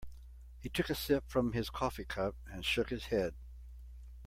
He 0.57 0.67
took 0.67 0.89
a 0.89 0.95
sip 0.95 1.25
from 1.27 1.51
his 1.53 1.69
coffee 1.69 2.05
cup 2.05 2.35
and 2.51 2.65
shook 2.65 2.89
his 2.89 3.05
head. 3.13 3.35